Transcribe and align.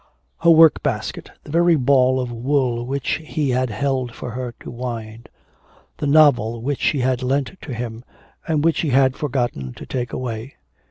Her 0.39 0.49
work 0.49 0.81
basket; 0.81 1.29
the 1.43 1.51
very 1.51 1.75
ball 1.75 2.19
of 2.19 2.31
wool 2.31 2.87
which 2.87 3.21
he 3.23 3.51
had 3.51 3.69
held 3.69 4.15
for 4.15 4.31
her 4.31 4.51
to 4.61 4.71
wind; 4.71 5.29
the 5.97 6.07
novel 6.07 6.59
which 6.59 6.79
she 6.81 7.01
had 7.01 7.21
lent 7.21 7.51
to 7.61 7.71
him, 7.71 8.03
and 8.47 8.63
which 8.63 8.81
he 8.81 8.89
had 8.89 9.15
forgotten 9.15 9.73
to 9.75 9.85
take 9.85 10.11
away. 10.11 10.55